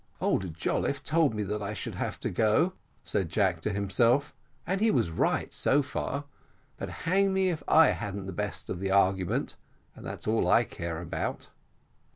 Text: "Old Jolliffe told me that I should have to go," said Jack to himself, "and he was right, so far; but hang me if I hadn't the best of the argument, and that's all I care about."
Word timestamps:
"Old 0.19 0.55
Jolliffe 0.55 1.03
told 1.03 1.35
me 1.35 1.43
that 1.43 1.61
I 1.61 1.75
should 1.75 1.93
have 1.93 2.19
to 2.21 2.31
go," 2.31 2.73
said 3.03 3.29
Jack 3.29 3.61
to 3.61 3.69
himself, 3.71 4.33
"and 4.65 4.81
he 4.81 4.89
was 4.89 5.11
right, 5.11 5.53
so 5.53 5.83
far; 5.83 6.23
but 6.77 6.89
hang 6.89 7.31
me 7.31 7.51
if 7.51 7.61
I 7.67 7.89
hadn't 7.89 8.25
the 8.25 8.33
best 8.33 8.67
of 8.71 8.79
the 8.79 8.89
argument, 8.89 9.57
and 9.95 10.03
that's 10.03 10.27
all 10.27 10.47
I 10.49 10.63
care 10.63 10.99
about." 10.99 11.49